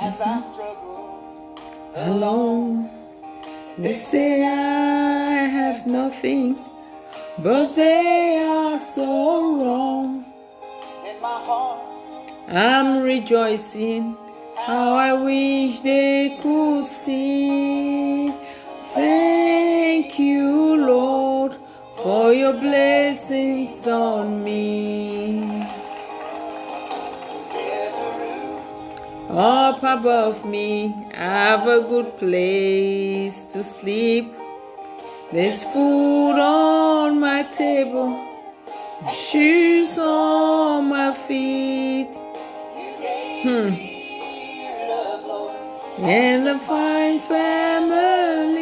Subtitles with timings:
[0.00, 1.58] as I struggle
[1.96, 2.88] alone.
[3.78, 6.56] They say I have nothing,
[7.38, 9.04] but they are so
[9.58, 10.24] wrong.
[11.04, 11.80] in my heart.
[12.48, 14.16] I'm rejoicing
[14.66, 18.32] how I wish they could see.
[18.94, 21.56] Thank you, Lord,
[22.02, 25.57] for your blessings on me.
[29.38, 34.34] Up above me, I have a good place to sleep.
[35.32, 38.18] There's food on my table,
[39.12, 42.10] shoes on my feet.
[43.44, 43.74] Hmm.
[46.02, 48.58] and a fine family.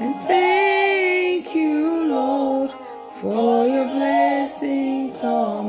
[0.00, 2.74] And thank you, Lord,
[3.22, 5.63] for your blessings on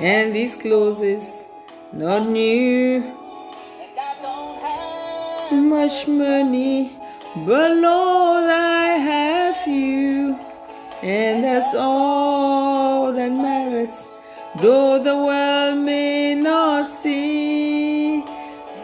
[0.00, 1.46] And these clothes is
[1.92, 3.00] not new,
[5.50, 6.92] much money,
[7.44, 10.38] but Lord, I have you,
[11.02, 14.06] and that's all that matters.
[14.62, 18.22] Though the world may not see,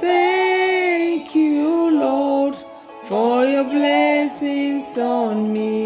[0.00, 2.56] thank you, Lord,
[3.05, 5.83] for your blessings on me.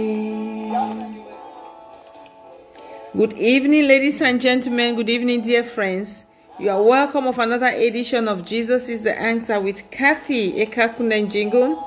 [3.18, 4.94] Good evening, ladies and gentlemen.
[4.94, 6.24] Good evening, dear friends.
[6.60, 11.84] You are welcome of another edition of Jesus is the Answer with Kathy Ekakunenjingo.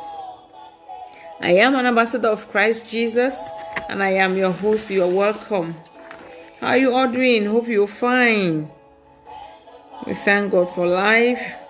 [1.40, 3.40] I am an ambassador of Christ Jesus
[3.88, 4.90] and I am your host.
[4.90, 5.74] You are welcome.
[6.59, 7.46] How are you all doing?
[7.46, 8.70] Hope you're fine.
[10.06, 11.61] We thank God for life.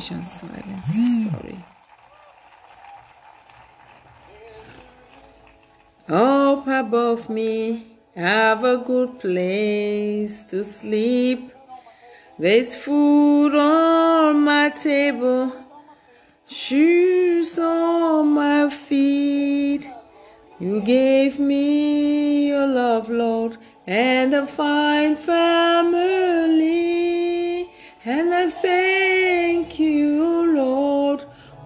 [0.00, 1.30] Message silence.
[1.30, 1.58] Sorry.
[6.08, 7.84] Up above me,
[8.16, 11.52] have a good place to sleep.
[12.38, 15.52] There's food on my table,
[16.46, 19.88] shoes on my feet.
[20.58, 23.56] You gave me your love, Lord,
[23.86, 26.10] and a fine family.
[28.04, 29.19] And I thank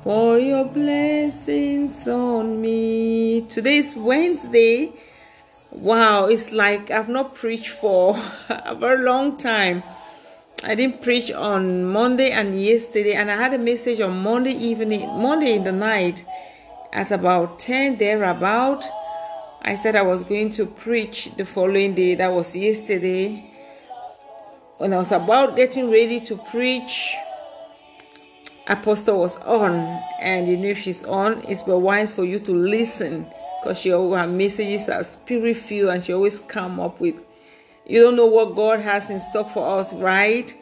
[0.04, 3.41] for your blessings on me.
[3.48, 4.92] Today is Wednesday.
[5.72, 8.15] Wow, it's like I've not preached for
[8.50, 9.82] a very long time.
[10.62, 15.09] I didn't preach on Monday and yesterday, and I had a message on Monday evening,
[15.09, 16.22] Monday in the night
[16.92, 18.86] at about 10 thereabout.
[19.62, 23.50] I said I was going to preach the following day, that was yesterday.
[24.76, 27.16] When I was about getting ready to preach,
[28.67, 29.73] Apostle was on,
[30.21, 33.27] and you know if she's on, it's but wise for you to listen
[33.63, 37.15] because she her messages are spirit filled and she always come up with
[37.87, 40.53] you don't know what God has in stock for us, right?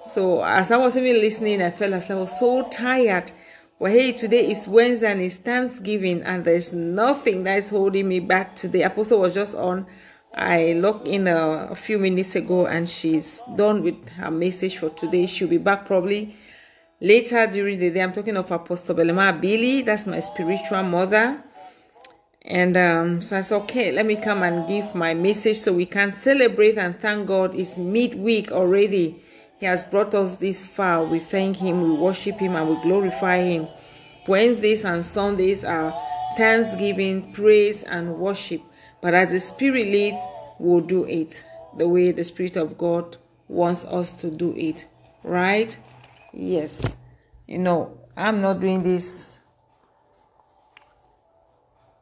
[0.00, 3.32] So as I was even listening, I felt as I was so tired.
[3.80, 8.20] Well, hey, today is Wednesday and it's Thanksgiving, and there's nothing that is holding me
[8.20, 8.82] back today.
[8.82, 9.86] Apostle was just on.
[10.34, 14.90] I logged in a, a few minutes ago, and she's done with her message for
[14.90, 15.26] today.
[15.26, 16.36] She'll be back probably
[17.00, 18.02] later during the day.
[18.02, 19.84] I'm talking of Apostle Belema Abili.
[19.84, 21.42] That's my spiritual mother.
[22.42, 25.86] And um, so I said, okay, let me come and give my message so we
[25.86, 27.54] can celebrate and thank God.
[27.54, 29.22] It's midweek already.
[29.58, 31.04] He has brought us this far.
[31.04, 33.68] We thank Him, we worship Him, and we glorify Him.
[34.26, 35.92] Wednesdays and Sundays are
[36.36, 38.62] thanksgiving, praise, and worship.
[39.00, 40.20] But as the Spirit leads,
[40.58, 41.44] we'll do it
[41.76, 43.16] the way the Spirit of God
[43.48, 44.86] wants us to do it.
[45.24, 45.76] Right?
[46.32, 46.96] Yes.
[47.46, 49.40] You know, I'm not doing this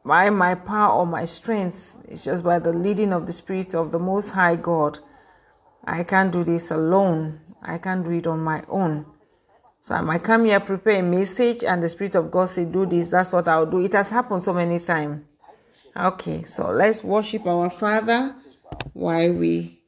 [0.03, 1.97] by my power or my strength.
[2.07, 4.99] It's just by the leading of the Spirit of the Most High God.
[5.83, 7.39] I can't do this alone.
[7.61, 9.05] I can't do it on my own.
[9.79, 12.85] So I might come here, prepare a message, and the Spirit of God say, Do
[12.85, 13.09] this.
[13.09, 13.79] That's what I'll do.
[13.79, 15.23] It has happened so many times.
[15.95, 18.35] Okay, so let's worship our Father
[18.93, 19.81] while we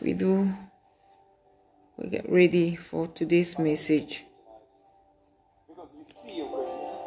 [0.00, 0.52] we do
[1.98, 4.24] we get ready for today's message.
[5.68, 7.00] because we see your greatness.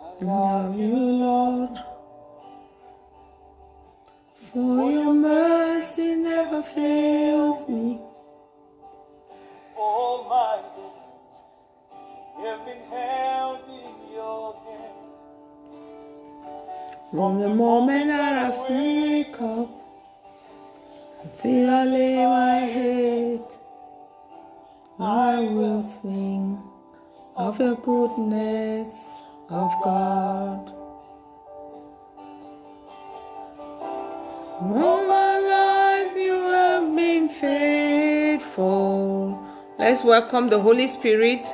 [0.00, 1.78] I love you, Lord.
[4.52, 8.00] For your mercy never fails me.
[9.76, 11.38] all my days.
[12.46, 14.99] have been held in your hand.
[17.10, 19.68] From the moment that I wake up
[21.24, 23.42] until I lay my head,
[25.00, 26.62] I will sing
[27.34, 30.72] of the goodness of God.
[34.60, 38.70] All my life you have been faithful.
[39.80, 41.52] Let's welcome the Holy Spirit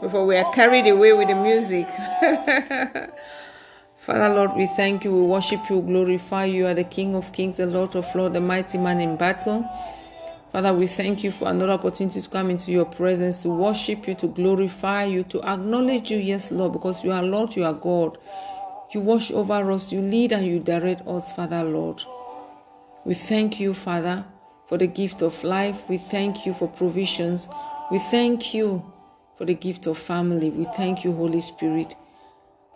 [0.00, 1.86] before we are carried away with the music.
[4.06, 6.58] Father Lord, we thank you, we worship you, glorify you.
[6.58, 9.68] You are the King of Kings, the Lord of Lords, the mighty man in battle.
[10.52, 14.14] Father, we thank you for another opportunity to come into your presence, to worship you,
[14.14, 18.16] to glorify you, to acknowledge you, yes, Lord, because you are Lord, you are God.
[18.92, 22.04] You watch over us, you lead and you direct us, Father Lord.
[23.04, 24.24] We thank you, Father,
[24.68, 25.88] for the gift of life.
[25.88, 27.48] We thank you for provisions.
[27.90, 28.88] We thank you
[29.36, 30.50] for the gift of family.
[30.50, 31.96] We thank you, Holy Spirit.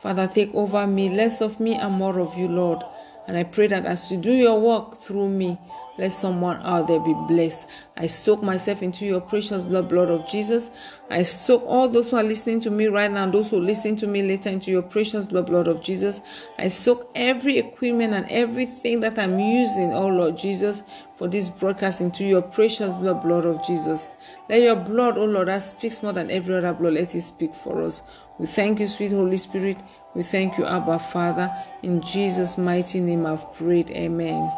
[0.00, 2.82] Father, take over me, less of me and more of you, Lord.
[3.26, 5.58] And I pray that as you do your work through me,
[5.99, 7.67] let someone out there be blessed.
[7.97, 10.70] I soak myself into your precious blood, blood of Jesus.
[11.11, 13.97] I soak all those who are listening to me right now, and those who listen
[13.97, 16.23] to me later into your precious blood, blood of Jesus.
[16.58, 20.82] I soak every equipment and everything that I'm using, oh Lord Jesus,
[21.21, 24.11] for this broadcast into your precious blood, blood of Jesus.
[24.49, 27.55] Let your blood, oh Lord, that speaks more than every other blood, let it speak
[27.55, 28.01] for us.
[28.39, 29.77] We thank you, sweet Holy Spirit.
[30.15, 31.55] We thank you, Abba Father.
[31.83, 33.91] In Jesus' mighty name I've prayed.
[33.91, 34.51] Amen.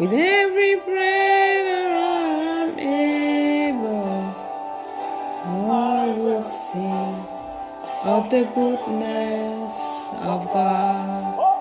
[0.00, 4.34] With every breath I'm able,
[5.44, 7.26] I will sing
[8.02, 9.74] of the goodness
[10.22, 11.55] of God.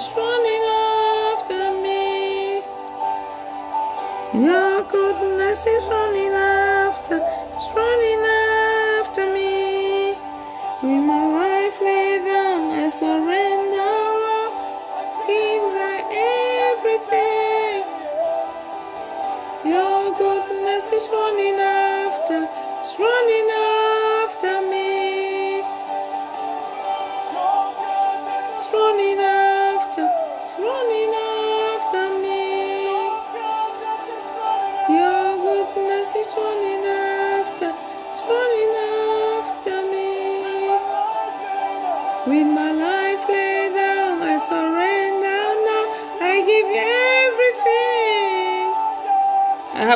[0.00, 0.64] It's running
[1.34, 2.62] after me.
[4.46, 8.37] Your goodness is running after, it's running after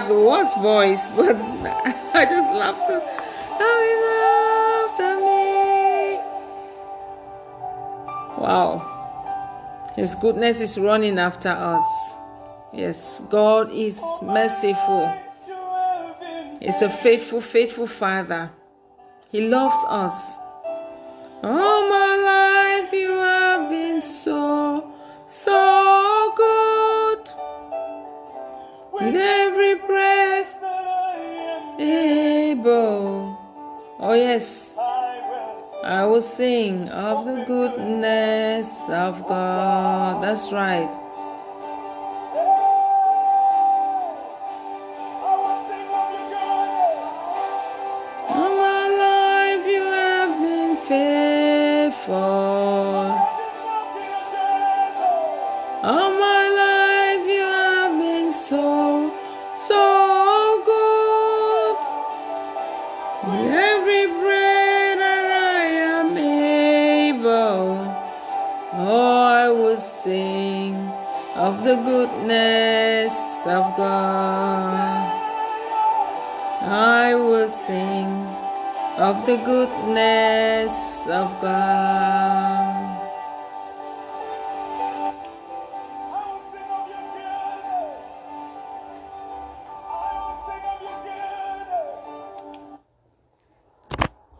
[0.03, 1.37] have the worst voice, but
[2.15, 3.01] I just love to
[3.63, 4.03] coming
[4.83, 6.19] after me.
[8.43, 8.89] Wow.
[9.95, 12.15] His goodness is running after us.
[12.73, 15.13] Yes, God is merciful.
[16.61, 18.51] He's a faithful, faithful Father.
[19.31, 20.39] He loves us.
[21.43, 22.02] All my
[34.13, 34.75] Oh, yes,
[35.85, 40.23] I will sing of the goodness of God.
[40.23, 41.02] That's right.
[71.73, 75.23] The goodness of God.
[76.61, 78.11] I will sing
[78.99, 80.75] of the goodness
[81.09, 82.99] of God.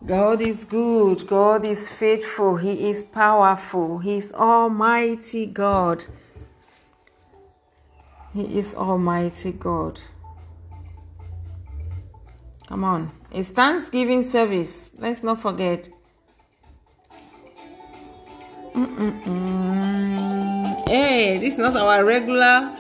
[0.05, 1.27] God is good.
[1.27, 2.57] God is faithful.
[2.57, 3.99] He is powerful.
[4.01, 6.05] He is Almighty God.
[8.35, 10.01] He is Almighty God.
[12.67, 13.11] Come on.
[13.31, 14.91] It's Thanksgiving service.
[14.99, 15.89] Let's not forget.
[18.75, 19.69] Mm-mm-mm.
[20.89, 22.75] Hey, this is not our regular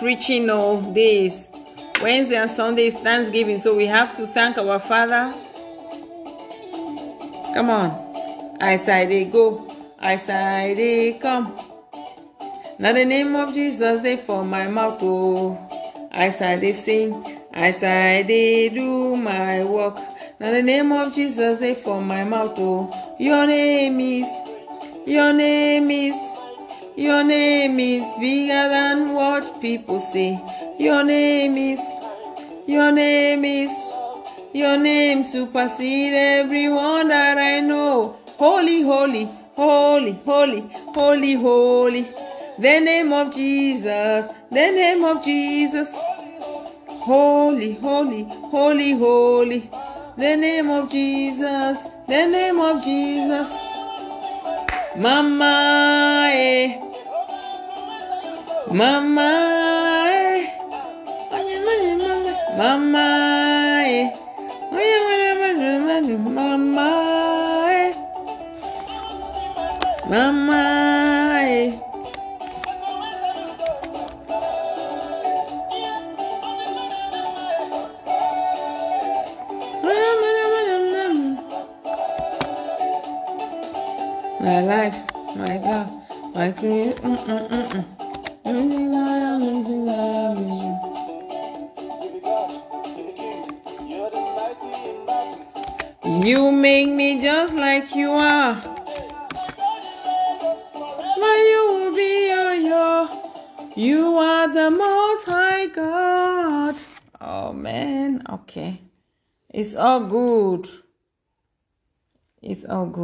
[0.00, 1.50] preaching of days.
[2.02, 5.34] Wednesday and Sunday is Thanksgiving, so we have to thank our Father
[7.56, 7.88] Come on.
[8.60, 8.76] I
[9.06, 9.66] dey go,
[9.98, 11.65] as I dey come.
[12.78, 15.56] Now the name of Jesus they for my mouth oh.
[16.12, 19.96] As I they sing, as I they do my work.
[20.38, 23.16] Now the name of Jesus they for my mouth oh.
[23.18, 24.28] Your name is,
[25.06, 26.14] your name is,
[26.96, 30.38] your name is bigger than what people say.
[30.78, 31.80] Your name is,
[32.66, 33.70] your name is,
[34.52, 38.16] your name supersede everyone that I know.
[38.36, 40.60] Holy, holy, holy, holy,
[40.94, 42.25] holy, holy.
[42.58, 45.98] The name of Jesus, the name of Jesus.
[46.88, 49.70] Holy, holy, holy, holy.
[50.16, 53.52] The name of Jesus, the name of Jesus.
[54.96, 56.80] Mama, eh.
[58.72, 60.46] Mama, eh.
[62.56, 63.02] Mama,
[63.84, 64.16] eh.
[66.40, 66.96] Mama,
[67.68, 67.92] eh.
[70.08, 70.75] Mama,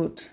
[0.04, 0.30] It's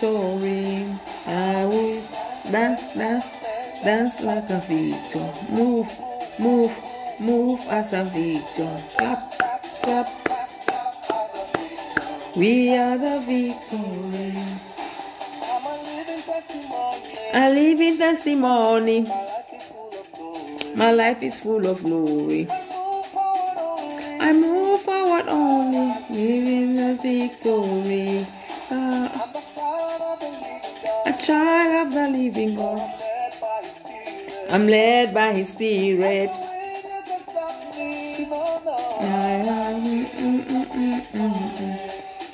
[0.00, 0.86] victory.
[1.26, 2.02] I will
[2.50, 3.30] dance, dance,
[3.82, 5.32] dance like a victor.
[5.50, 5.90] Move,
[6.38, 6.78] move,
[7.18, 8.82] move as a victor.
[8.96, 9.38] Clap,
[9.82, 10.06] clap.
[12.36, 14.34] We are the victory.
[15.50, 19.02] I'm a living testimony.
[20.76, 22.48] My life is full of glory.
[24.20, 28.26] I move forward only, living the victory.
[31.28, 32.80] Child of the living God.
[34.48, 36.30] I'm led by His Spirit.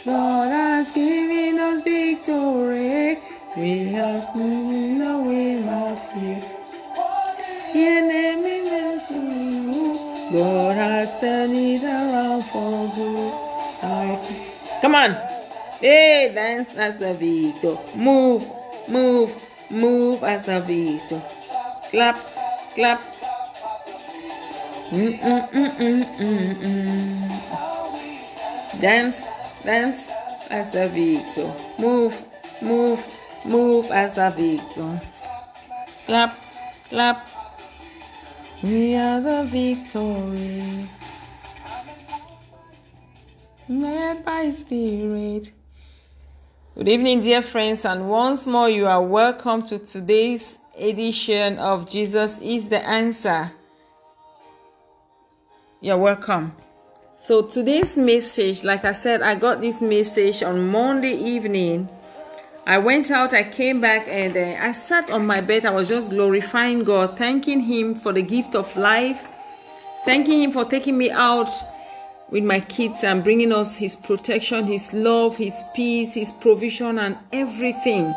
[0.05, 3.19] God has given us victory.
[3.57, 6.45] We has moved away my fear.
[7.75, 10.31] The enemy meant to you.
[10.33, 13.33] God has turned it around for good.
[13.83, 15.19] I- Come on.
[15.81, 17.77] Hey, dance as a victor.
[17.97, 18.47] Move,
[18.89, 19.37] move,
[19.71, 21.23] move as a victor.
[21.91, 22.19] Clap,
[22.75, 23.01] clap.
[24.91, 27.41] Mm, mm, mm, mm, mm, mm.
[28.81, 29.29] Dance,
[29.65, 30.09] dance
[30.51, 31.53] as a victor.
[31.79, 32.21] Move,
[32.61, 33.07] move,
[33.45, 35.01] move as a victor.
[36.07, 36.37] Clap,
[36.89, 37.29] clap.
[38.63, 40.89] We are the victory.
[43.69, 45.53] Led by Spirit.
[46.77, 52.41] Good evening, dear friends, and once more you are welcome to today's edition of Jesus
[52.41, 53.53] is the Answer.
[55.81, 56.53] You're welcome.
[57.17, 61.89] So, today's message, like I said, I got this message on Monday evening.
[62.67, 65.67] I went out, I came back, and uh, I sat on my bed.
[65.67, 69.25] I was just glorifying God, thanking Him for the gift of life,
[70.05, 71.51] thanking Him for taking me out
[72.35, 77.17] with my kids and bringing us His protection, His love, His peace, His provision, and
[77.33, 78.13] everything.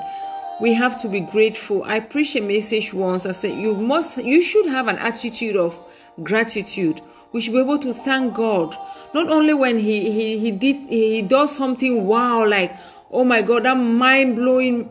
[0.60, 1.84] We have to be grateful.
[1.84, 3.28] I preached a message once.
[3.28, 5.80] I said, You must, you should have an attitude of
[6.24, 7.00] gratitude.
[7.32, 8.76] We should be able to thank God
[9.14, 12.76] not only when He He He did He does something wow, like
[13.12, 14.90] oh my God, that mind blowing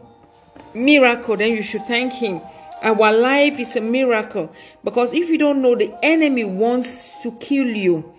[0.73, 2.40] miracle, then you should thank Him.
[2.80, 4.52] Our life is a miracle
[4.85, 8.12] because if you don't know, the enemy wants to kill you.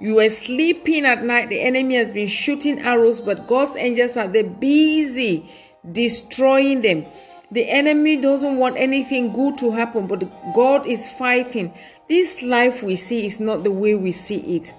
[0.00, 4.28] You were sleeping at night, the enemy has been shooting arrows, but God's angels are
[4.28, 5.50] there busy
[5.90, 7.06] destroying them.
[7.50, 10.24] The enemy doesn't want anything good to happen, but
[10.54, 11.72] God is fighting.
[12.08, 14.74] This life we see is not the way we see it.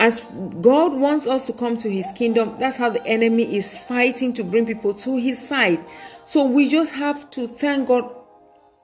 [0.00, 0.20] as
[0.62, 4.42] God wants us to come to his kingdom, that's how the enemy is fighting to
[4.42, 5.84] bring people to his side.
[6.24, 8.10] So we just have to thank God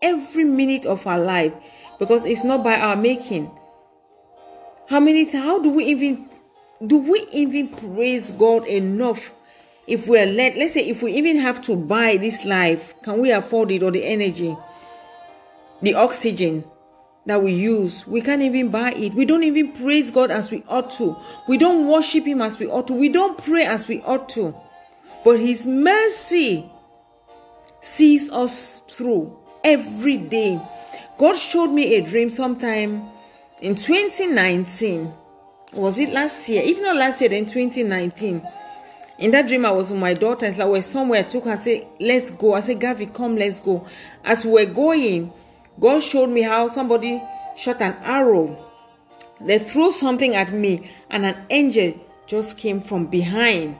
[0.02, 1.54] every minute of our life
[1.98, 3.50] because it's not by our making.
[4.88, 6.28] How many how do we even
[6.86, 9.32] do we even praise God enough
[9.86, 13.32] if we're let let's say if we even have to buy this life, can we
[13.32, 14.56] afford it or the energy,
[15.82, 16.64] the oxygen?
[17.26, 18.06] that we use.
[18.06, 19.14] We can't even buy it.
[19.14, 21.16] We don't even praise God as we ought to.
[21.48, 22.94] We don't worship Him as we ought to.
[22.94, 24.54] We don't pray as we ought to.
[25.24, 26.70] But His mercy
[27.80, 30.60] sees us through every day.
[31.18, 33.08] God showed me a dream sometime
[33.60, 35.12] in 2019.
[35.74, 36.62] Was it last year?
[36.64, 38.46] If not last year, then 2019.
[39.18, 40.46] In that dream, I was with my daughter.
[40.46, 41.20] It's like we're somewhere.
[41.20, 42.54] I took her, I said, Let's go.
[42.54, 43.86] I said, Gavi, come, let's go.
[44.24, 45.32] As we're going,
[45.80, 47.22] God showed me how somebody
[47.56, 48.62] shot an arrow.
[49.40, 51.94] They threw something at me, and an angel
[52.26, 53.76] just came from behind.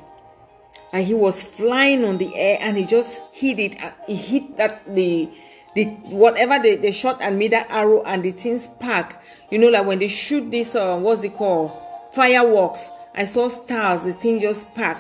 [0.93, 3.77] And he was flying on the air, and he just hit it.
[4.07, 5.29] He hit that the
[5.77, 9.19] the whatever they, they shot and me that arrow, and the thing spark.
[9.51, 11.71] You know, like when they shoot this, uh, what's it called?
[12.13, 12.91] Fireworks.
[13.15, 14.05] I saw stars.
[14.05, 14.99] The thing just spark.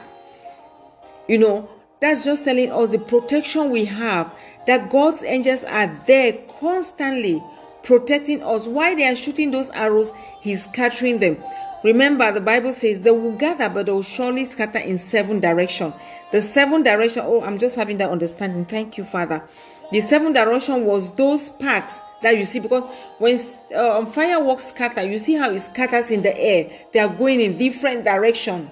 [1.28, 1.68] You know,
[2.00, 4.32] that's just telling us the protection we have
[4.66, 7.42] that God's angels are there constantly
[7.82, 8.68] protecting us.
[8.68, 11.42] While they are shooting those arrows, He's scattering them.
[11.84, 15.94] Remember, the Bible says they will gather, but they will surely scatter in seven direction.
[16.32, 17.22] The seven direction.
[17.24, 18.66] Oh, I'm just having that understanding.
[18.66, 19.42] Thank you, Father.
[19.92, 22.84] The seven direction was those sparks that you see because
[23.18, 23.38] when
[23.76, 26.70] uh, fireworks scatter, you see how it scatters in the air.
[26.92, 28.70] They are going in different direction,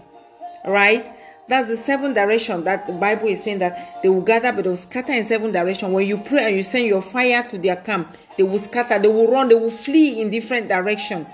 [0.67, 1.09] right?
[1.47, 4.71] That's the seven direction that the Bible is saying that they will gather, but they
[4.71, 5.93] will scatter in seven direction.
[5.93, 9.09] When you pray and you send your fire to their camp, they will scatter, they
[9.09, 11.27] will run, they will flee in different direction.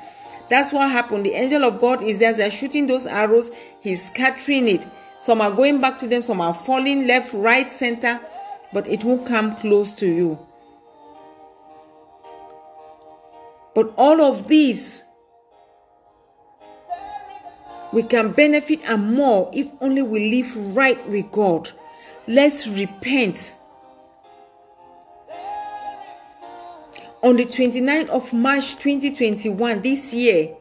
[0.51, 1.25] That's what happened.
[1.25, 2.33] The angel of God is there.
[2.33, 3.53] They're shooting those arrows.
[3.81, 4.85] He's scattering it.
[5.21, 6.23] Some are going back to them.
[6.23, 8.21] Some are falling left, right, center,
[8.73, 10.39] but it won't come close to you.
[13.75, 15.05] But all of these
[17.93, 21.71] we can benefit and more if only we live right with God.
[22.27, 23.55] Let's repent.
[27.23, 30.57] On the 29th of March 2021, this year,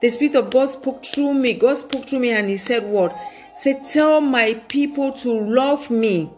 [0.00, 1.54] the Spirit of God spoke through me.
[1.54, 3.16] God spoke through me and He said, What?
[3.56, 6.30] Say, tell my people to love me.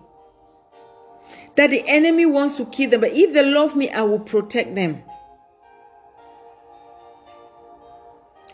[1.56, 4.74] That the enemy wants to kill them, but if they love me, I will protect
[4.74, 5.02] them.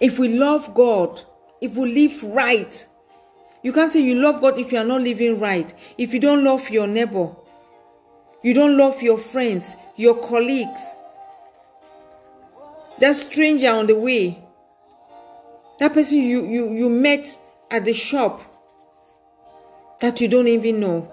[0.00, 1.20] If we love God,
[1.60, 2.86] if we live right.
[3.62, 5.72] You can't say you love God if you are not living right.
[5.98, 7.34] If you don't love your neighbor,
[8.42, 10.82] you don't love your friends, your colleagues,
[12.98, 14.42] that stranger on the way,
[15.78, 17.36] that person you, you, you met
[17.70, 18.40] at the shop
[20.00, 21.10] that you don't even know,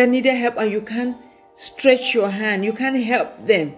[0.00, 1.16] that needed help and you can't
[1.54, 3.74] stretch your hand, you can't help them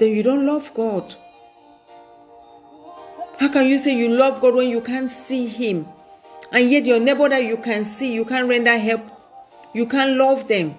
[0.00, 1.14] then you don't love God.
[3.38, 5.86] How can you say you love God when you can't see Him?
[6.52, 9.02] And yet, your neighbor that you can see, you can't render help,
[9.74, 10.74] you can't love them.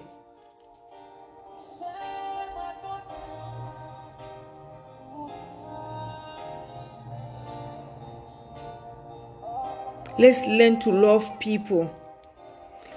[10.18, 12.01] Let's learn to love people.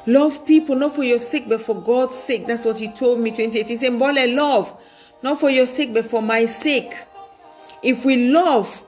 [0.07, 2.45] Love people not for your sake, but for God's sake.
[2.47, 3.67] That's what He told me 2018.
[3.67, 4.75] He said, Mbole, love
[5.25, 6.93] not for your sake, but for my sake.
[7.81, 8.81] If we love,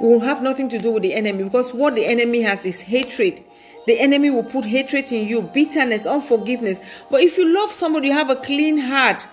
[0.00, 2.80] we will have nothing to do with the enemy because what the enemy has is
[2.80, 3.42] hatred.
[3.86, 6.80] The enemy will put hatred in you, bitterness, unforgiveness.
[7.10, 9.26] But if you love somebody, you have a clean heart.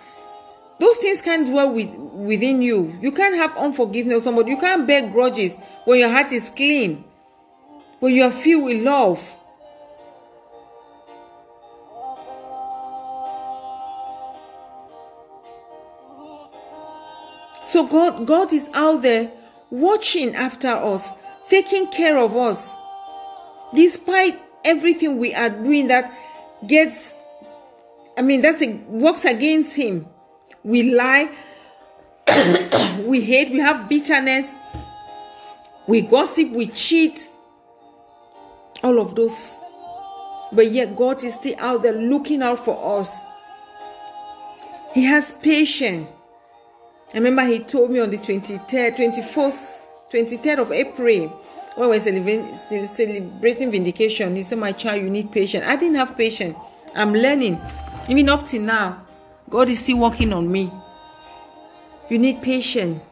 [0.80, 2.96] Those things can't dwell with, within you.
[3.02, 4.52] You can't have unforgiveness of somebody.
[4.52, 7.04] You can't bear grudges when your heart is clean,
[8.00, 9.36] when you are filled with love.
[17.74, 19.32] So God, God is out there
[19.72, 21.12] watching after us,
[21.50, 22.78] taking care of us.
[23.74, 26.16] Despite everything we are doing that
[26.68, 27.16] gets,
[28.16, 30.06] I mean, that's a, works against Him.
[30.64, 31.32] We lie,
[33.08, 34.54] we hate, we have bitterness,
[35.88, 37.28] we gossip, we cheat,
[38.84, 39.58] all of those.
[40.52, 43.24] But yet, God is still out there looking out for us.
[44.94, 46.08] He has patience.
[47.14, 51.30] I remember he told me on the 23rd, 24th, 23rd of April,
[51.76, 55.64] when we were celebrating vindication, he said, My child, you need patience.
[55.68, 56.56] I didn't have patience.
[56.96, 57.60] I'm learning.
[58.10, 59.06] Even up till now,
[59.50, 60.72] God is still working on me.
[62.10, 63.08] You need patience.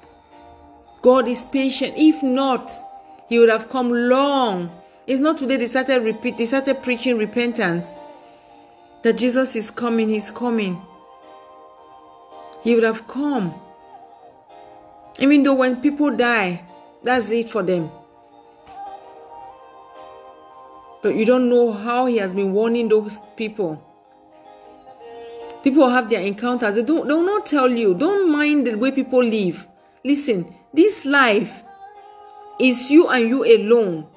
[1.02, 1.94] God is patient.
[1.96, 2.72] If not,
[3.30, 4.70] He would have come long.
[5.08, 7.94] It's not today they started repeat, they started preaching repentance.
[9.04, 10.82] That Jesus is coming, He's coming.
[12.64, 13.54] He would have come.
[15.20, 16.64] Even though when people die,
[17.04, 17.92] that's it for them.
[21.02, 23.82] But you don't know how he has been warning those people.
[25.64, 26.76] People have their encounters.
[26.76, 27.94] They don't, they will not tell you.
[27.94, 29.68] Don't mind the way people live.
[30.04, 31.64] Listen, this life
[32.60, 34.08] is you and you alone.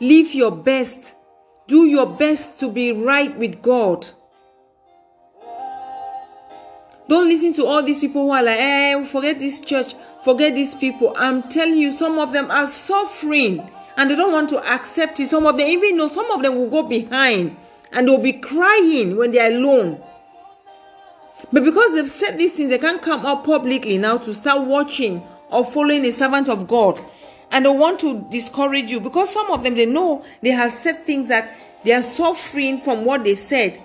[0.00, 1.16] Live your best.
[1.66, 4.08] Do your best to be right with God.
[7.08, 10.74] Don't listen to all these people who are like, eh, forget this church, forget these
[10.74, 11.12] people.
[11.16, 15.28] I'm telling you, some of them are suffering and they don't want to accept it.
[15.28, 17.56] Some of them even know some of them will go behind
[17.92, 20.02] and they'll be crying when they're alone.
[21.52, 25.22] But because they've said these things, they can't come out publicly now to start watching
[25.50, 26.98] or following a servant of God.
[27.50, 31.00] And they want to discourage you because some of them they know they have said
[31.02, 33.80] things that they are suffering from what they said.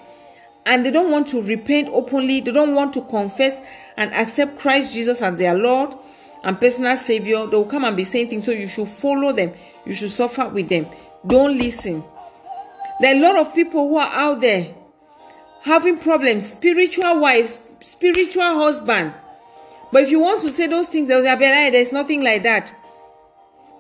[0.69, 3.59] And they don't want to repent openly, they don't want to confess
[3.97, 5.95] and accept Christ Jesus as their Lord
[6.43, 7.47] and personal Savior.
[7.47, 9.51] They will come and be saying things, so you should follow them,
[9.83, 10.85] you should suffer with them.
[11.25, 12.03] Don't listen.
[13.01, 14.75] There are a lot of people who are out there
[15.63, 19.15] having problems, spiritual wives, spiritual husband.
[19.91, 21.35] But if you want to say those things, say, ah,
[21.71, 22.75] there's nothing like that.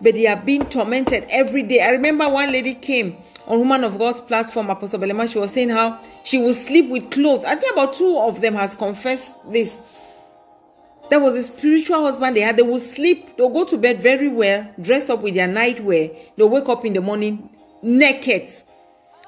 [0.01, 1.81] But they are being tormented every day.
[1.81, 5.29] I remember one lady came on Woman of God's platform, Apostle Belema.
[5.31, 7.43] She was saying how she would sleep with clothes.
[7.43, 9.79] I think about two of them has confessed this.
[11.09, 12.55] There was a spiritual husband they had.
[12.55, 16.15] They would sleep, they'll go to bed very well, dress up with their nightwear.
[16.37, 17.49] They'll wake up in the morning
[17.81, 18.51] naked.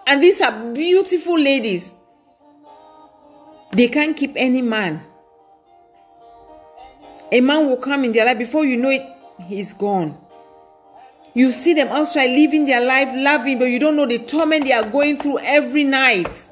[0.07, 1.93] And these are beautiful ladies.
[3.73, 5.01] They can't keep any man.
[7.31, 9.03] A man will come in their life before you know it,
[9.47, 10.17] he's gone.
[11.33, 14.73] You see them outside living their life, loving, but you don't know the torment they
[14.73, 16.49] are going through every night.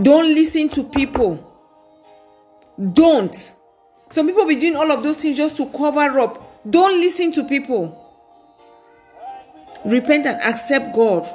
[0.00, 1.50] Don't listen to people.
[2.92, 3.54] Don't.
[4.10, 6.62] Some people be doing all of those things just to cover up.
[6.68, 8.00] Don't listen to people.
[9.84, 11.28] Repent and accept God.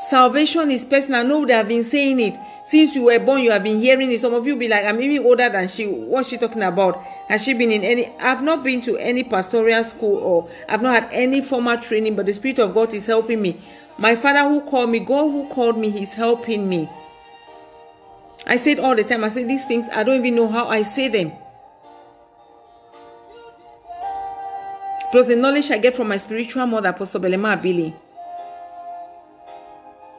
[0.00, 1.44] Salvation is personal.
[1.44, 2.34] They have been saying it
[2.64, 3.42] since you were born.
[3.42, 4.18] You have been hearing it.
[4.18, 5.86] Some of you be like, I'm even older than she.
[5.86, 7.04] What's she talking about?
[7.28, 8.08] Has she been in any?
[8.18, 12.24] I've not been to any pastoral school or I've not had any formal training, but
[12.24, 13.60] the Spirit of God is helping me.
[13.98, 16.88] My Father who called me, God who called me, He's helping me.
[18.46, 19.22] I said all the time.
[19.22, 19.86] I say these things.
[19.92, 21.32] I don't even know how I say them.
[25.12, 27.92] Plus the knowledge I get from my spiritual mother, Apostle Belema Abili.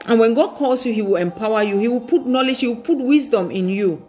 [0.08, 1.78] And when God calls you, He will empower you.
[1.78, 4.08] He will put knowledge, He will put wisdom in you.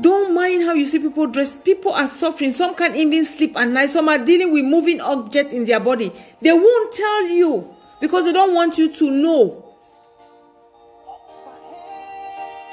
[0.00, 1.56] Don't mind how you see people dress.
[1.56, 2.52] People are suffering.
[2.52, 3.90] Some can't even sleep at night.
[3.90, 6.12] Some are dealing with moving objects in their body.
[6.40, 9.64] They won't tell you because they don't want you to know.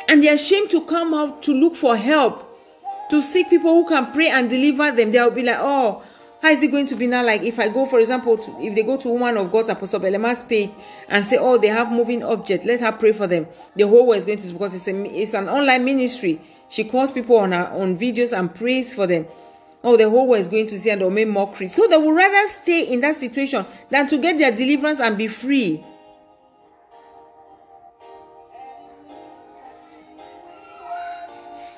[0.08, 2.48] And they're ashamed to come out to look for help,
[3.10, 5.12] to seek people who can pray and deliver them.
[5.12, 6.04] They'll be like, oh,
[6.41, 7.26] how is it going to be now?
[7.26, 10.00] Like if I go, for example, to, if they go to Woman of God's Apostle
[10.00, 10.69] Belema's page
[11.10, 13.48] and say, oh, they have moving object, let her pray for them.
[13.76, 16.39] The whole world is going to because it's a it's an online ministry.
[16.69, 19.26] She calls people on her on videos and prays for them.
[19.84, 21.67] Oh, the whole world is going to see and they'll make mockery.
[21.67, 25.28] So they would rather stay in that situation than to get their deliverance and be
[25.28, 25.84] free.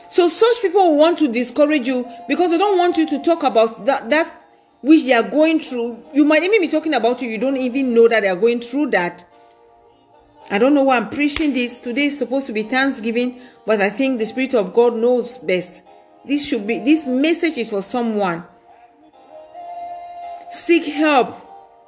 [0.10, 3.86] So such people want to discourage you because they don't want you to talk about
[3.86, 4.47] that that
[4.88, 6.02] which they are going through.
[6.14, 7.30] You might even be talking about you.
[7.30, 9.26] You don't even know that they are going through that.
[10.50, 11.78] I don't know why I'm preaching this.
[11.78, 15.84] Today is supposed to be Thanksgiving, but I think the Spirit of God knows best.
[16.26, 18.44] This should be this message is for someone.
[20.52, 21.36] Seek help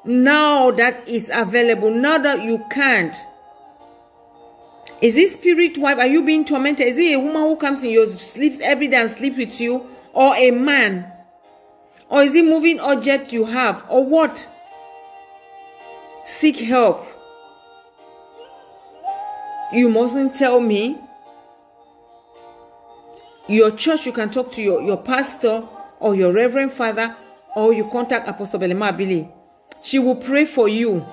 [0.03, 3.15] now that it's available, now that you can't.
[5.01, 5.97] Is it spirit wife?
[5.97, 6.87] Are you being tormented?
[6.87, 9.87] Is it a woman who comes in your sleeps every day and sleeps with you?
[10.13, 11.09] Or a man?
[12.09, 13.85] Or is it moving object you have?
[13.89, 14.47] Or what?
[16.25, 17.05] Seek help.
[19.71, 20.97] You mustn't tell me.
[23.47, 25.67] Your church, you can talk to your, your pastor
[25.99, 27.15] or your reverend father,
[27.55, 29.31] or you contact Apostle Belema Abili.
[29.81, 31.05] She will pray for you.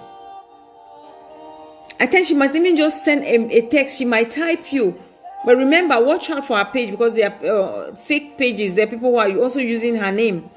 [1.98, 3.96] I think she must even just send a, a, text.
[3.98, 5.02] She might type you.
[5.44, 8.74] But remember, watch out for her page because they are uh, fake pages.
[8.74, 10.50] There are people who are also using her name.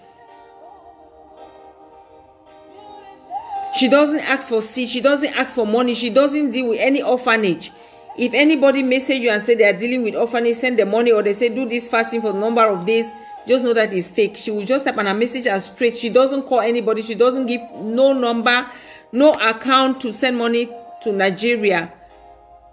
[3.80, 4.90] She doesn't ask for seed.
[4.90, 5.94] She doesn't ask for money.
[5.94, 7.72] She doesn't deal with any orphanage.
[8.20, 11.24] if anybody message you and say they are dealing with orphanage send the money or
[11.24, 13.10] they say do this fasting for a number of days
[13.48, 16.10] just know that it's fake she will just type on a message as straight she
[16.10, 18.70] doesn't call anybody she doesn't give no number
[19.14, 20.68] no account to send money
[21.02, 21.92] to nigeria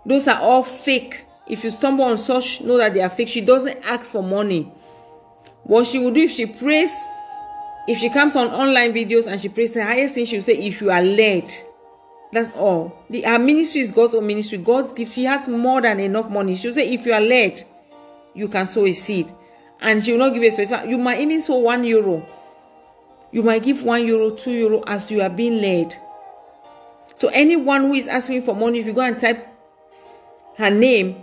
[0.04, 3.40] those are all fake if you stumble on such know that they are fake she
[3.40, 4.62] doesn't ask for money
[5.62, 6.92] what she will do if she prays
[7.86, 10.56] if she comes on online videos and she prays the highest thing she will say
[10.56, 11.52] if you are led.
[12.32, 13.04] That's all.
[13.08, 14.58] The her ministry is god's own ministry.
[14.58, 16.56] God's gift she has more than enough money.
[16.56, 17.62] She will say if you are led
[18.34, 19.32] you can sow a seed.
[19.80, 22.26] And she will not give a specific you might even sow one euro.
[23.30, 25.94] You might give one euro two euro as you are being led.
[27.14, 29.46] So anyone who is asking for money if you go and type
[30.56, 31.22] her name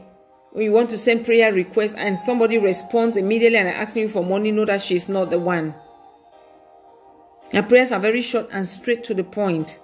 [0.51, 4.23] when you want to send prayer request and somebody responds immediately and asking you for
[4.23, 5.73] money know that she's not the one
[7.53, 9.79] her prayers are very short and straight to the point.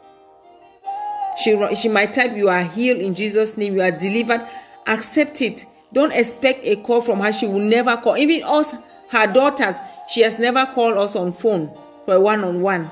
[1.43, 3.75] She, she might type you are healed in jesus name.
[3.75, 4.45] You are delivered.
[4.87, 5.65] Accept it.
[5.93, 7.31] Don't expect a call from her.
[7.31, 8.17] She will never call.
[8.17, 8.73] Even us
[9.09, 9.75] her daughters
[10.09, 11.71] she has never called us on phone
[12.05, 12.89] for a one-on-one.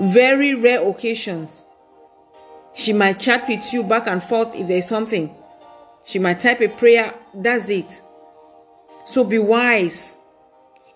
[0.00, 1.64] Very rare occasions.
[2.74, 5.32] She might chat with you back and forth if there's something.
[6.04, 7.14] She might type a prayer.
[7.34, 8.02] That's it.
[9.04, 10.16] So be wise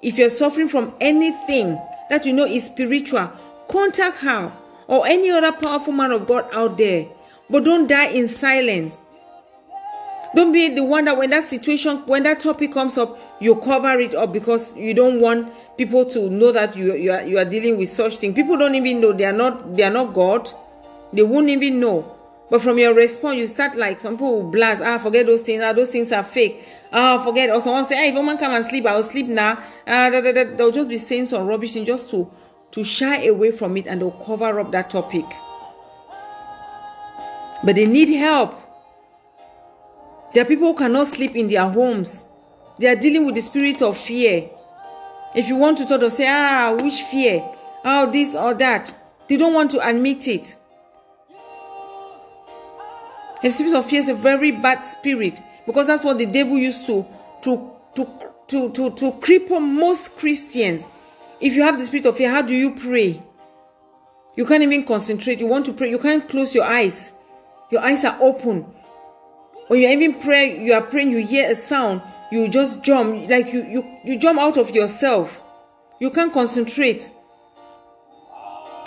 [0.03, 1.79] if you're suffering from anything
[2.11, 3.31] that you know is spiritual
[3.69, 4.53] contact her
[4.89, 7.07] or any other powerful man of god out there.
[7.49, 8.99] But don't die in silence.
[10.35, 13.99] Don't be the one that when that situation when that topic comes up you cover
[14.01, 17.45] it up because you don't want people to know that you, you are you are
[17.45, 18.35] dealing with such thing.
[18.35, 19.13] People don't even know.
[19.13, 20.51] They are not they are not god.
[21.13, 22.13] They won't even know.
[22.51, 25.63] But from your response you start like some people will blast ah forget those things.
[25.63, 26.63] Ah those things are fake
[26.97, 29.57] ah forget or someone say hey if woman come and sleep i will sleep now
[29.87, 30.45] ah da, da, da.
[30.57, 32.29] they'll just be saying some rubbish thing just to
[32.73, 35.25] to shy away from it and they'll cover up that topic
[37.63, 38.63] but they need help
[40.37, 42.27] there are people who cannot sleep in their homes.
[42.79, 44.51] They are dealing with the spirit of fear.
[45.35, 47.43] If you want to talk, they'll say, ah, which fear?
[47.87, 48.95] Oh, this or that.
[49.29, 50.57] They don't want to admit it.
[53.41, 56.87] The spirit of fear is a very bad spirit because that's what the devil used
[56.87, 57.07] to
[57.43, 58.05] to to
[58.49, 60.87] to to, to cripple most Christians.
[61.41, 63.23] If you have the spirit of fear, how do you pray?
[64.37, 65.41] You can't even concentrate.
[65.41, 67.13] You want to pray, you can't close your eyes.
[67.71, 68.63] Your eyes are open.
[69.69, 72.01] When you even pray, you are praying, you hear a sound,
[72.31, 75.43] you just jump, like you you you jump out of yourself.
[75.99, 77.11] You can't concentrate.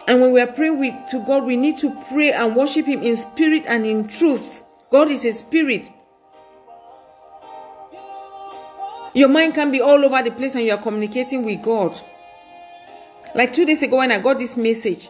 [0.07, 3.01] And when we are praying with, to God, we need to pray and worship Him
[3.01, 4.63] in spirit and in truth.
[4.91, 5.91] God is a spirit.
[9.13, 11.99] Your mind can be all over the place and you are communicating with God.
[13.35, 15.09] Like two days ago, when I got this message,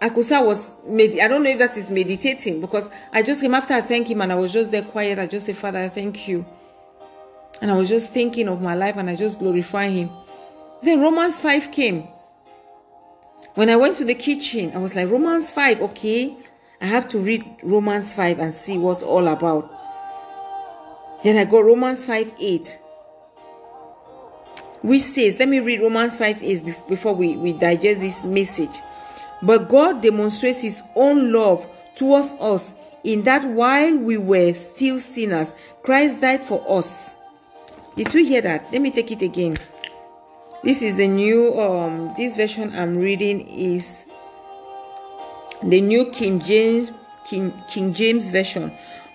[0.00, 3.22] I could say I was med- I don't know if that is meditating because I
[3.22, 5.18] just came after I thank him and I was just there quiet.
[5.18, 6.44] I just said, Father, I thank you.
[7.60, 10.10] And I was just thinking of my life and I just glorify him.
[10.82, 12.08] Then Romans 5 came.
[13.54, 16.36] When I went to the kitchen, I was like, Romans 5, okay.
[16.80, 19.70] I have to read Romans 5 and see what's all about.
[21.22, 22.79] Then I got Romans 5 8.
[24.82, 28.78] Which says, let me read Romans 5 8 before we, we digest this message.
[29.42, 35.54] But God demonstrates His own love towards us in that while we were still sinners,
[35.82, 37.16] Christ died for us.
[37.96, 38.72] Did you hear that?
[38.72, 39.56] Let me take it again.
[40.62, 44.04] This is the new um this version I'm reading is
[45.62, 46.92] the new King James
[47.24, 48.72] King, King James version.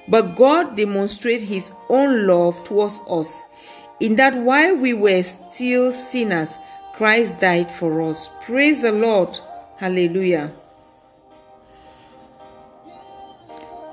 [0.08, 3.44] But God demonstrated his own love towards us
[4.00, 6.60] in that while we were still sinners,
[6.94, 8.30] Christ died for us.
[8.42, 9.40] Praise the Lord.
[9.78, 10.52] Hallelujah.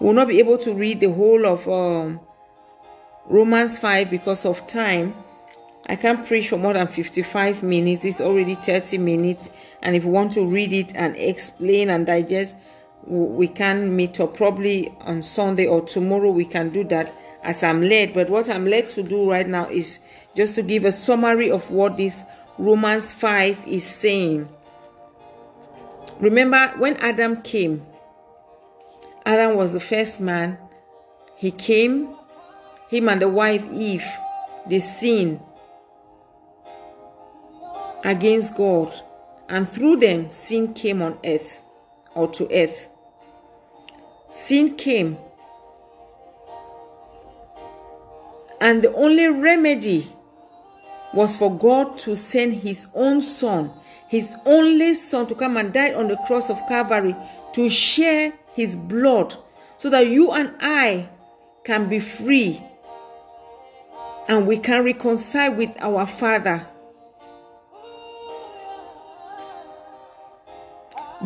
[0.01, 2.21] We'll not be able to read the whole of um,
[3.27, 5.15] Romans 5 because of time.
[5.87, 8.05] I can't preach for more than 55 minutes.
[8.05, 9.51] It's already 30 minutes.
[9.83, 12.57] And if you want to read it and explain and digest,
[13.05, 16.31] we can meet up probably on Sunday or tomorrow.
[16.31, 18.15] We can do that as I'm led.
[18.15, 20.01] But what I'm led to do right now is
[20.35, 22.25] just to give a summary of what this
[22.59, 24.49] Romans 5 is saying.
[26.21, 27.85] Remember when Adam came,
[29.25, 30.59] Adam was the first man.
[31.37, 32.15] He came,
[32.89, 34.07] him and the wife Eve,
[34.69, 35.41] they sinned
[38.05, 38.93] against God,
[39.49, 41.63] and through them, sin came on earth
[42.15, 42.91] or to earth.
[44.29, 45.17] Sin came,
[48.63, 50.11] and the only remedy
[51.13, 53.71] was for God to send His own Son
[54.13, 57.17] his only son to come and die on the cross of Calvary
[57.55, 59.35] to share his blood
[59.79, 61.09] so that you and I
[61.65, 62.63] can be free
[64.29, 66.67] and we can reconcile with our Father.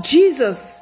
[0.01, 0.81] Jesus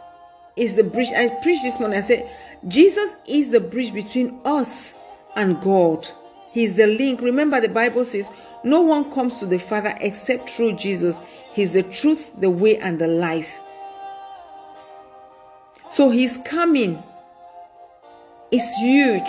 [0.56, 1.08] is the bridge.
[1.16, 1.96] I preached this morning.
[1.96, 2.30] I said,
[2.68, 4.94] Jesus is the bridge between us
[5.36, 6.06] and God.
[6.54, 7.20] He's the link.
[7.20, 8.30] Remember, the Bible says,
[8.62, 11.18] No one comes to the Father except through Jesus.
[11.52, 13.60] He's the truth, the way, and the life.
[15.90, 17.02] So, His coming
[18.52, 19.28] is huge.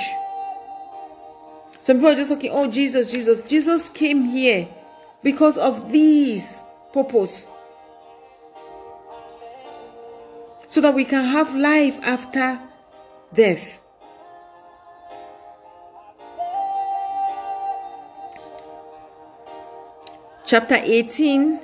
[1.82, 3.42] Some people are just talking, Oh, Jesus, Jesus.
[3.42, 4.68] Jesus came here
[5.24, 6.62] because of these
[6.94, 7.48] purpose.
[10.68, 12.60] So that we can have life after
[13.34, 13.82] death.
[20.48, 21.60] Chapter 18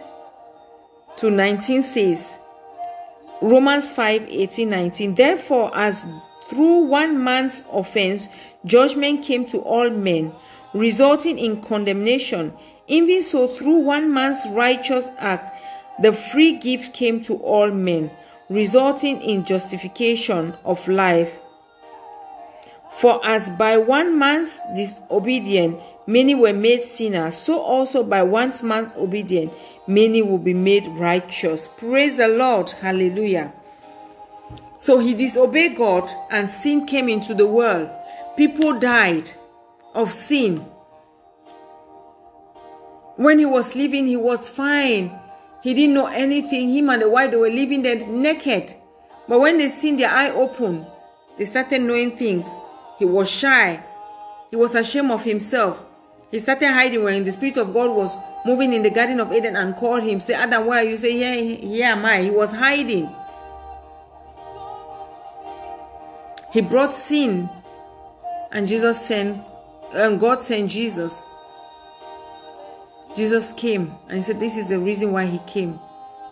[1.17, 2.35] to 19 says,
[3.39, 5.15] Romans 5 18 19.
[5.15, 6.03] Therefore, as
[6.49, 8.27] through one man's offense,
[8.65, 10.33] judgment came to all men,
[10.73, 12.53] resulting in condemnation,
[12.87, 15.61] even so, through one man's righteous act,
[16.01, 18.09] the free gift came to all men,
[18.49, 21.39] resulting in justification of life.
[22.97, 28.91] For as by one man's disobedience many were made sinners, so also by one man's
[28.97, 29.53] obedience
[29.87, 31.67] many will be made righteous.
[31.67, 32.69] Praise the Lord.
[32.69, 33.53] Hallelujah.
[34.77, 37.89] So he disobeyed God and sin came into the world.
[38.35, 39.29] People died
[39.93, 40.65] of sin.
[43.17, 45.19] When he was living, he was fine.
[45.61, 46.69] He didn't know anything.
[46.73, 48.73] Him and the wife, they were living there naked.
[49.27, 50.87] But when they seen their eye open,
[51.37, 52.49] they started knowing things.
[52.97, 53.83] He was shy.
[54.49, 55.83] He was ashamed of himself.
[56.31, 59.55] He started hiding when the Spirit of God was moving in the Garden of Eden
[59.55, 60.97] and called him, say, Adam, where are you?
[60.97, 62.23] Say, here, here am I.
[62.23, 63.13] He was hiding.
[66.51, 67.49] He brought sin.
[68.51, 69.41] And Jesus sent,
[69.93, 71.23] and God sent Jesus.
[73.15, 75.79] Jesus came and he said, This is the reason why he came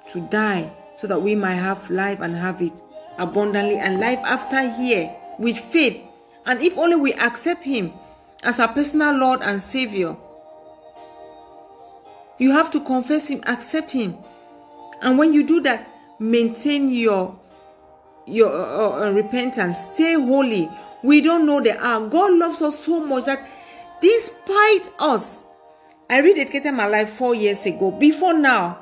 [0.10, 2.82] to die so that we might have life and have it
[3.18, 6.02] abundantly and life after here with faith.
[6.46, 7.94] And if only we accept him
[8.44, 10.16] as our personal Lord and Savior,
[12.38, 14.18] you have to confess him, accept him.
[15.02, 15.88] And when you do that,
[16.20, 17.38] maintain your
[18.26, 20.70] your uh, uh, repentance, stay holy.
[21.04, 22.08] We don't know the hour.
[22.08, 23.48] God loves us so much that
[24.02, 25.44] despite us,
[26.10, 27.92] I rededicated my life four years ago.
[27.92, 28.78] Before now,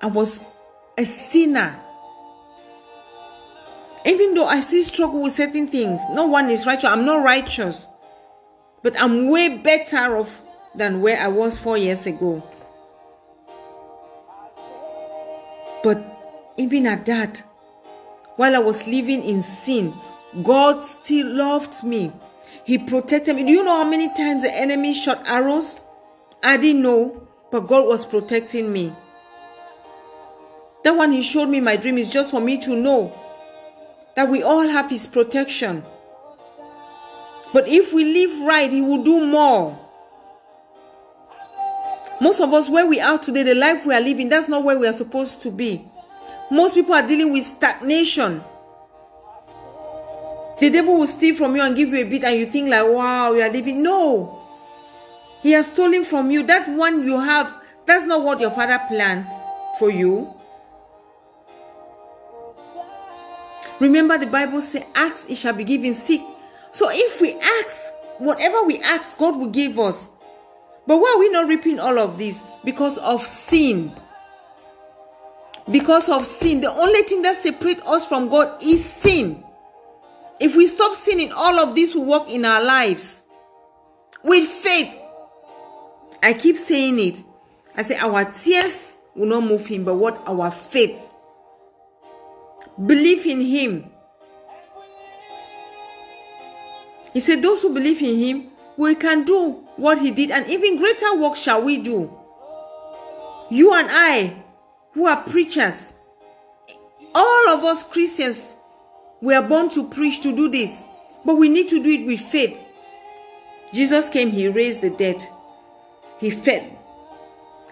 [0.00, 0.44] I was
[0.96, 1.78] a sinner.
[4.06, 6.84] Even though I still struggle with certain things, no one is righteous.
[6.84, 7.88] I'm not righteous,
[8.82, 10.42] but I'm way better off
[10.74, 12.42] than where I was four years ago.
[15.82, 16.02] But
[16.56, 17.42] even at that,
[18.36, 19.94] while I was living in sin,
[20.42, 22.12] God still loved me.
[22.64, 23.44] He protected me.
[23.44, 25.80] Do you know how many times the enemy shot arrows?
[26.42, 28.92] I didn't know, but God was protecting me.
[30.84, 33.12] That one He showed me my dream is just for me to know
[34.16, 35.84] that we all have His protection.
[37.52, 39.78] But if we live right, He will do more.
[42.20, 44.78] Most of us, where we are today, the life we are living, that's not where
[44.78, 45.84] we are supposed to be.
[46.50, 48.42] Most people are dealing with stagnation.
[50.58, 52.86] The devil will steal from you and give you a bit, and you think like,
[52.88, 54.40] "Wow, you are living." No,
[55.40, 56.42] he has stolen from you.
[56.42, 57.54] That one you have,
[57.86, 59.26] that's not what your father planned
[59.78, 60.34] for you.
[63.78, 66.22] Remember, the Bible says, "Ask, it shall be given." Seek.
[66.72, 70.08] So if we ask, whatever we ask, God will give us.
[70.86, 72.42] But why are we not reaping all of this?
[72.64, 73.92] Because of sin.
[75.70, 76.60] Because of sin.
[76.60, 79.44] The only thing that separates us from God is sin.
[80.40, 83.22] If we stop sinning, all of this will work in our lives.
[84.22, 84.94] With faith.
[86.22, 87.22] I keep saying it.
[87.76, 90.98] I say our tears will not move him, but what our faith.
[92.86, 93.90] Believe in him.
[97.12, 100.76] He said, Those who believe in him, we can do what he did, and even
[100.76, 102.12] greater work shall we do.
[103.50, 104.36] You and I,
[104.92, 105.92] who are preachers,
[107.14, 108.56] all of us Christians,
[109.20, 110.84] we are born to preach, to do this,
[111.24, 112.58] but we need to do it with faith.
[113.72, 115.22] Jesus came, he raised the dead,
[116.18, 116.76] he fed,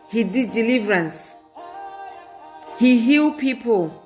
[0.09, 1.35] he did deliverance,
[2.79, 4.03] he healed people.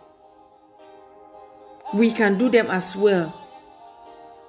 [1.93, 3.39] We can do them as well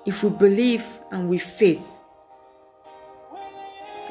[0.05, 1.99] if we believe and with faith.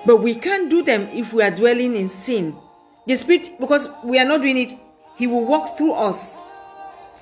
[0.06, 2.56] But we can't do them if we are dwelling in sin.
[3.06, 4.72] The Spirit, because we are not doing it,
[5.16, 6.40] He will walk through us.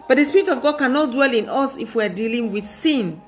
[0.06, 3.20] But the Spirit of God cannot dwell in us if we are dealing with sin.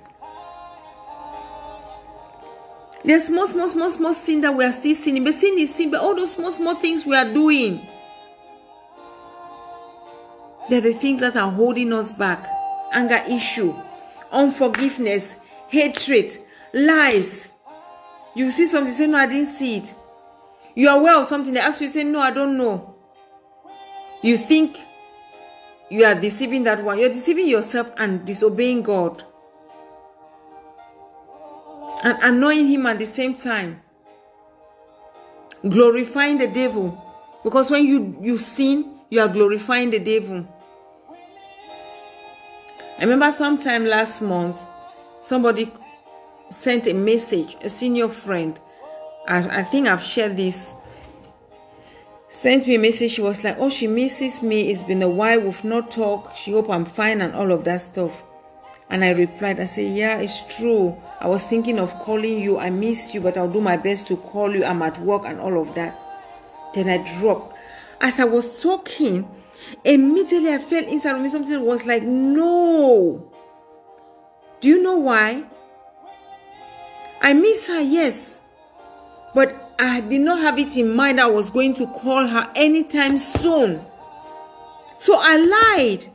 [3.02, 5.24] There's small, small, small, small sin that we are still sinning.
[5.24, 7.86] But sin is sin, but all those small, small things we are doing.
[10.68, 12.46] They're the things that are holding us back.
[12.92, 13.74] Anger issue,
[14.32, 15.36] unforgiveness,
[15.68, 16.36] hatred,
[16.72, 17.52] lies.
[18.34, 19.94] You see something, say, No, I didn't see it.
[20.74, 22.94] You are aware of something, they ask you, say, No, I don't know.
[24.22, 24.78] You think
[25.90, 26.98] you are deceiving that one.
[26.98, 29.24] You're deceiving yourself and disobeying God.
[32.04, 33.80] And annoying Him at the same time.
[35.68, 37.06] Glorifying the devil.
[37.42, 40.46] Because when you, you sin, you are glorifying the devil.
[43.00, 44.68] I remember sometime last month,
[45.20, 45.72] somebody
[46.50, 48.60] sent a message, a senior friend.
[49.26, 50.74] I, I think I've shared this.
[52.28, 53.12] Sent me a message.
[53.12, 54.70] She was like, Oh, she misses me.
[54.70, 55.40] It's been a while.
[55.40, 56.36] We've not talked.
[56.36, 58.22] She hope I'm fine and all of that stuff.
[58.90, 60.94] And I replied, I said, Yeah, it's true.
[61.20, 62.58] I was thinking of calling you.
[62.58, 64.62] I missed you, but I'll do my best to call you.
[64.62, 65.98] I'm at work and all of that.
[66.74, 67.56] Then I dropped.
[68.02, 69.26] As I was talking,
[69.84, 73.30] immediately I felt inside of me something was like, No.
[74.60, 75.44] Do you know why?
[77.22, 78.40] I miss her, yes.
[79.34, 83.16] But I did not have it in mind I was going to call her anytime
[83.16, 83.84] soon.
[84.98, 85.36] So I
[85.76, 86.06] lied.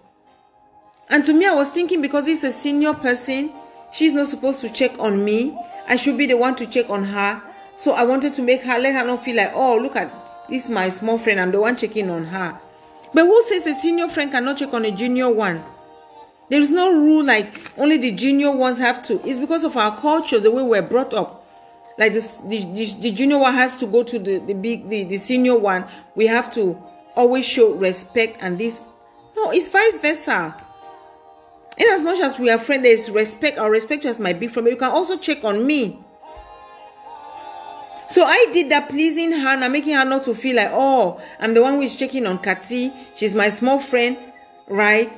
[1.10, 3.52] And to me, I was thinking because it's a senior person,
[3.92, 5.58] she's not supposed to check on me.
[5.88, 7.42] I should be the one to check on her.
[7.78, 10.12] So I wanted to make her, let her not feel like, oh, look at
[10.50, 11.40] this, my small friend.
[11.40, 12.60] I'm the one checking on her.
[13.16, 15.64] But who says a senior friend cannot check on a junior one?
[16.50, 19.26] There is no rule like only the junior ones have to.
[19.26, 21.48] It's because of our culture, the way we're brought up.
[21.98, 25.06] Like this, the, the, the junior one has to go to the, the big, the,
[25.06, 25.86] the senior one.
[26.16, 26.78] We have to
[27.16, 28.84] always show respect and this.
[29.38, 30.54] No, it's vice versa.
[31.78, 33.58] In as much as we are friends, there's respect.
[33.58, 36.04] Our respect you as my big friend, you can also check on me.
[38.10, 41.54] So I did that pleasing her and making her not to feel like, oh, I'm
[41.54, 42.94] the one who is checking on Kati.
[43.16, 44.18] She's my small friend,
[44.68, 45.12] right?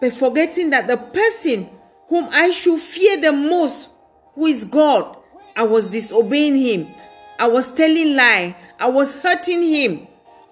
[0.00, 1.68] But forgetting that the person
[2.08, 3.90] whom I should fear the most,
[4.34, 5.16] who is God,
[5.54, 6.94] I was disobeying him.
[7.38, 8.56] I was telling lie.
[8.78, 10.06] I was hurting him.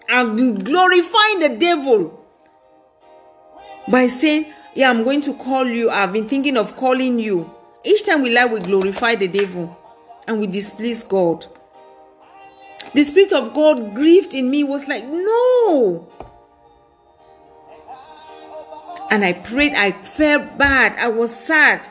[0.08, 2.24] I'm glorifying the devil
[3.88, 5.90] by saying, yeah, I'm going to call you.
[5.90, 7.50] I've been thinking of calling you.
[7.84, 9.76] Each time we lie, we glorify the devil
[10.26, 11.46] and we displease God.
[12.94, 16.08] The Spirit of God grieved in me, was like, no.
[19.10, 21.88] And I prayed, I felt bad, I was sad.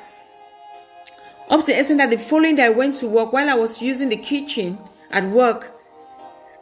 [1.50, 3.82] Up to the extent that the following day I went to work, while I was
[3.82, 4.78] using the kitchen
[5.12, 5.74] at work,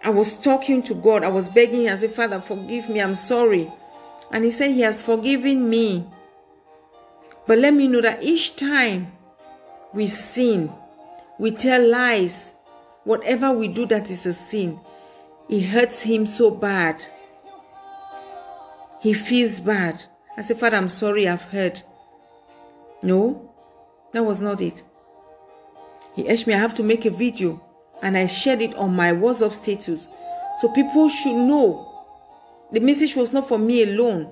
[0.03, 1.23] I was talking to God.
[1.23, 3.71] I was begging as a Father, forgive me, I'm sorry.
[4.31, 6.05] And He said, He has forgiven me.
[7.47, 9.11] But let me know that each time
[9.93, 10.71] we sin,
[11.39, 12.54] we tell lies,
[13.05, 14.79] whatever we do that is a sin,
[15.47, 17.05] it hurts Him so bad.
[18.99, 20.03] He feels bad.
[20.37, 21.83] I said, Father, I'm sorry I've hurt.
[23.01, 23.53] No,
[24.11, 24.83] that was not it.
[26.15, 27.61] He asked me, I have to make a video
[28.01, 30.07] and I shared it on my WhatsApp status.
[30.59, 32.05] So people should know
[32.71, 34.31] the message was not for me alone.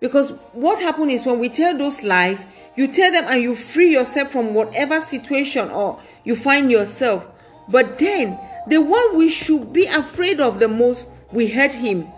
[0.00, 3.92] Because what happened is when we tell those lies, you tell them and you free
[3.92, 7.26] yourself from whatever situation or you find yourself.
[7.68, 8.38] But then,
[8.68, 12.08] the one we should be afraid of the most, we hurt him.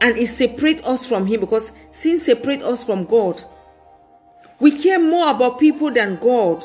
[0.00, 3.42] And it separates us from him because sin separates us from God.
[4.60, 6.64] We care more about people than God.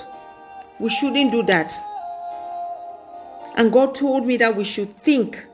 [0.79, 1.73] We shouldn't do that.
[3.55, 5.45] And God told me that we should think.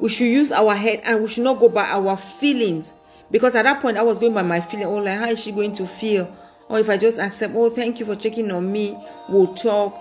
[0.00, 2.92] We should use our head and we should not go by our feelings.
[3.30, 4.86] Because at that point, I was going by my feeling.
[4.86, 6.34] Oh, like, how is she going to feel?
[6.68, 8.96] Or if I just accept, oh, thank you for checking on me,
[9.28, 9.98] we'll talk.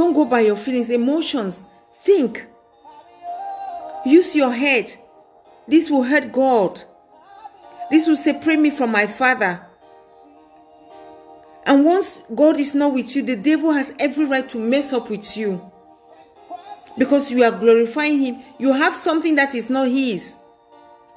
[0.00, 1.66] Don't go by your feelings, emotions.
[1.92, 2.46] Think.
[4.06, 4.90] Use your head.
[5.68, 6.82] This will hurt God.
[7.90, 9.60] This will separate me from my Father.
[11.66, 15.10] And once God is not with you, the devil has every right to mess up
[15.10, 15.70] with you.
[16.96, 18.42] Because you are glorifying him.
[18.58, 20.38] You have something that is not his.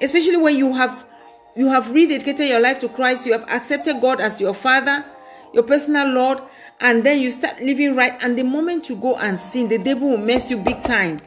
[0.02, 1.08] Especially when you have
[1.56, 5.06] you have rededicated your life to Christ, you have accepted God as your Father,
[5.54, 6.40] your personal Lord,
[6.84, 8.14] and then you start living right.
[8.22, 11.20] And the moment you go and sin, the devil will mess you big time.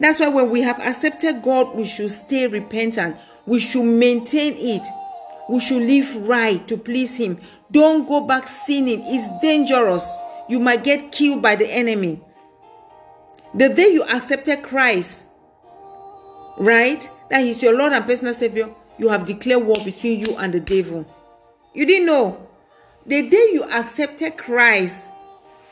[0.00, 3.16] That's why when we have accepted God, we should stay repentant.
[3.46, 4.86] We should maintain it.
[5.50, 7.40] We should live right to please Him.
[7.70, 9.02] Don't go back sinning.
[9.04, 10.16] It's dangerous.
[10.48, 12.20] You might get killed by the enemy.
[13.54, 15.26] The day you accepted Christ,
[16.56, 17.08] right?
[17.30, 20.60] that He's your Lord and personal Savior, you have declared war between you and the
[20.60, 21.04] devil.
[21.72, 22.48] You didn't know.
[23.06, 25.10] The day you accepted Christ,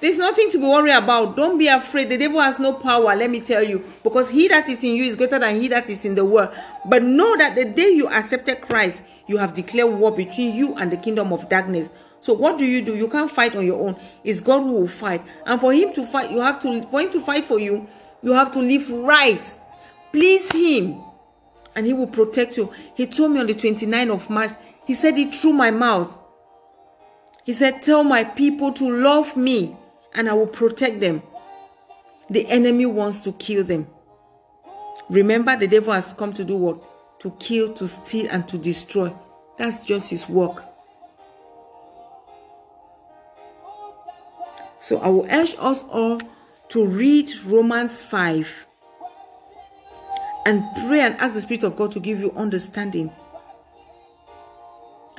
[0.01, 1.35] there's nothing to be worried about.
[1.35, 2.11] Don't be afraid.
[2.11, 5.05] The devil has no power, let me tell you, because he that is in you
[5.05, 6.51] is greater than he that is in the world.
[6.85, 10.93] But know that the day you accepted Christ, you have declared war between you and
[10.93, 11.89] the kingdom of darkness.
[12.21, 12.97] So what do you do?
[12.97, 13.97] You can't fight on your own.
[14.25, 15.23] It's God who will fight.
[15.47, 17.89] And for him to fight, you have to for him to fight for you,
[18.23, 19.59] you have to live right.
[20.13, 21.03] Please him.
[21.75, 22.71] And he will protect you.
[22.95, 24.51] He told me on the 29th of March,
[24.87, 26.19] he said it through my mouth.
[27.45, 29.77] He said, Tell my people to love me
[30.15, 31.23] and I will protect them.
[32.31, 33.87] The enemy wants to kill them.
[35.11, 37.21] Remember, the devil has come to do what?
[37.21, 39.13] To kill, to steal, and to destroy.
[39.59, 40.63] That's just his work.
[44.79, 46.21] So I will urge us all
[46.71, 48.67] to read Romans 5
[50.47, 53.13] and pray and ask the Spirit of God to give you understanding.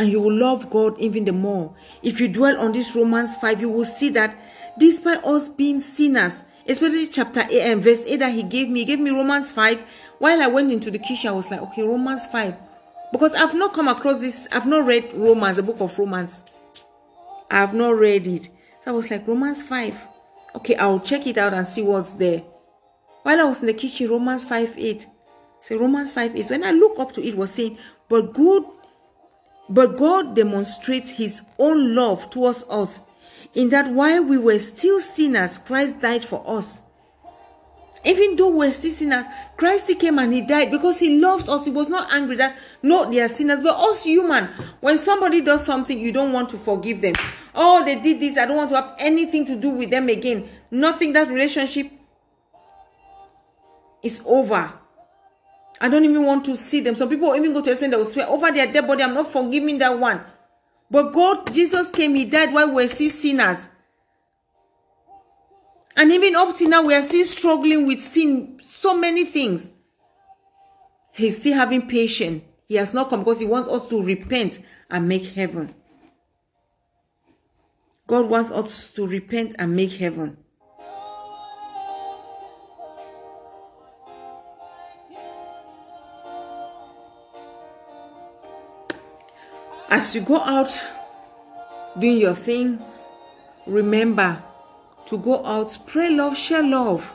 [0.04, 1.74] And you will love God even the more.
[2.02, 4.38] If you dwell on this Romans 5, you will see that
[4.78, 8.86] despite us being sinners, especially chapter 8 and verse 8 that he gave me, he
[8.86, 9.82] gave me Romans 5.
[10.20, 12.54] While I went into the kitchen, I was like, okay, Romans 5.
[13.14, 16.44] Because I've not come across this, I've not read Romans, the book of Romans.
[17.50, 18.50] I have not read it.
[18.82, 19.98] So I was like, Romans 5.
[20.56, 22.42] Okay, I'll check it out and see what's there.
[23.22, 25.08] While I was in the kitchen, Romans 5 8.
[25.62, 27.78] So Romans 5 is when I look up to it was saying,
[28.10, 28.66] but good,
[29.70, 33.02] but God demonstrates his own love towards us
[33.54, 36.84] in that while we were still sinners, Christ died for us.
[38.06, 41.64] Even though we're still sinners, Christ came and he died because he loves us.
[41.64, 44.46] He was not angry that no, they are sinners, but us human.
[44.82, 47.14] When somebody does something, you don't want to forgive them.
[47.56, 48.38] Oh, they did this.
[48.38, 50.50] I don't want to have anything to do with them again.
[50.70, 51.14] Nothing.
[51.14, 51.90] That relationship
[54.02, 54.74] is over.
[55.84, 56.96] I don't even want to see them.
[56.96, 59.04] Some people even go to the extent they will swear over their dead body.
[59.04, 60.24] I'm not forgiving that one.
[60.90, 63.68] But God, Jesus came, He died while we are still sinners.
[65.98, 69.72] And even up to now, we are still struggling with sin, so many things.
[71.12, 72.44] He's still having patience.
[72.66, 74.60] He has not come because He wants us to repent
[74.90, 75.76] and make heaven.
[78.08, 80.38] God wants us to repent and make heaven.
[89.94, 90.84] As you go out
[92.00, 93.08] doing your things,
[93.68, 94.42] remember
[95.06, 97.14] to go out, pray love, share love.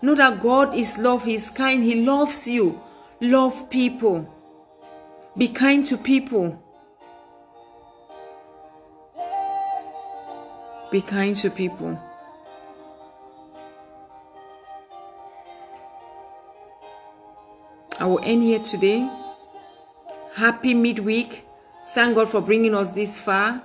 [0.00, 2.80] Know that God is love, He is kind, He loves you.
[3.20, 4.32] Love people.
[5.36, 6.62] Be kind to people.
[10.92, 12.00] Be kind to people.
[17.98, 19.10] I will end here today.
[20.36, 21.43] Happy midweek.
[21.88, 23.62] Thank God for bringing us this far.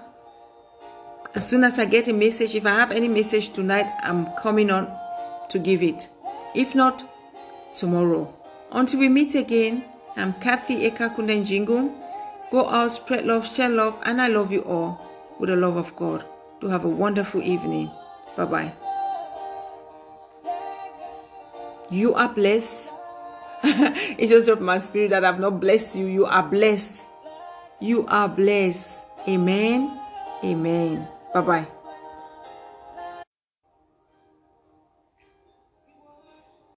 [1.36, 4.72] As soon as I get a message, if I have any message tonight, I'm coming
[4.72, 4.92] on
[5.50, 6.10] to give it.
[6.56, 7.04] If not,
[7.76, 8.34] tomorrow.
[8.72, 9.84] Until we meet again,
[10.16, 11.94] I'm Kathy Ekakunden Jingu.
[12.52, 15.00] Go out, spread love, share love, and I love you all
[15.40, 16.26] with the love of God.
[16.62, 17.90] Do have a wonderful evening.
[18.36, 18.74] Bye bye.
[21.90, 22.94] You are blessed.
[23.64, 26.06] it's just of my spirit that I've not blessed you.
[26.08, 27.04] You are blessed.
[27.80, 29.06] You are blessed.
[29.28, 30.00] Amen.
[30.44, 31.08] Amen.
[31.34, 31.68] Bye bye.